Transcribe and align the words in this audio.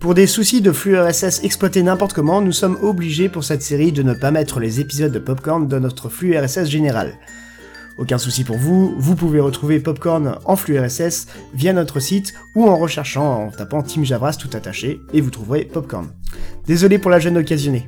Pour 0.00 0.14
des 0.14 0.28
soucis 0.28 0.60
de 0.60 0.70
flux 0.70 0.96
RSS 0.96 1.42
exploités 1.42 1.82
n'importe 1.82 2.12
comment, 2.12 2.40
nous 2.40 2.52
sommes 2.52 2.78
obligés 2.82 3.28
pour 3.28 3.42
cette 3.42 3.62
série 3.62 3.90
de 3.90 4.04
ne 4.04 4.14
pas 4.14 4.30
mettre 4.30 4.60
les 4.60 4.78
épisodes 4.78 5.10
de 5.10 5.18
Popcorn 5.18 5.66
dans 5.66 5.80
notre 5.80 6.08
flux 6.08 6.38
RSS 6.38 6.68
général. 6.68 7.18
Aucun 7.98 8.16
souci 8.16 8.44
pour 8.44 8.58
vous, 8.58 8.94
vous 8.96 9.16
pouvez 9.16 9.40
retrouver 9.40 9.80
Popcorn 9.80 10.38
en 10.44 10.54
flux 10.54 10.78
RSS 10.78 11.26
via 11.52 11.72
notre 11.72 11.98
site 11.98 12.32
ou 12.54 12.68
en 12.68 12.76
recherchant 12.76 13.46
en 13.46 13.50
tapant 13.50 13.82
Team 13.82 14.04
Javras 14.04 14.36
tout 14.40 14.56
attaché 14.56 15.00
et 15.12 15.20
vous 15.20 15.30
trouverez 15.30 15.64
Popcorn. 15.64 16.08
Désolé 16.68 17.00
pour 17.00 17.10
la 17.10 17.18
jeune 17.18 17.36
occasionnée. 17.36 17.84